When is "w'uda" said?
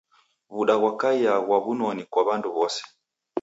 0.53-0.75